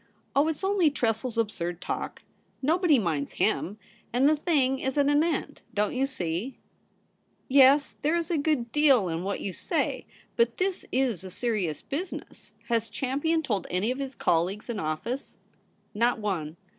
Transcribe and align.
Oh, 0.35 0.47
it's 0.47 0.63
only 0.63 0.89
Tressel's 0.89 1.37
absurd 1.37 1.79
talk— 1.79 2.23
nobody 2.63 2.97
minds 2.97 3.33
///;;/, 3.33 3.39
and 3.39 3.75
the 4.11 4.35
thing 4.35 4.79
is 4.79 4.97
at 4.97 5.05
an 5.05 5.23
end, 5.23 5.61
don't 5.75 5.93
you 5.93 6.07
see 6.07 6.57
?''Yes; 7.47 7.93
there 8.01 8.15
is 8.15 8.31
a 8.31 8.37
good 8.39 8.71
deal 8.71 9.09
in 9.09 9.21
what 9.23 9.41
you 9.41 9.53
say. 9.53 10.07
But 10.35 10.57
this 10.57 10.87
is 10.91 11.23
a 11.23 11.29
serious 11.29 11.83
business. 11.83 12.55
Has 12.67 12.89
Champion 12.89 13.43
told 13.43 13.67
any 13.69 13.91
of 13.91 13.99
his 13.99 14.15
colleagues 14.15 14.71
in 14.71 14.79
office 14.79 15.37
?''Not 15.93 16.17
one. 16.17 16.57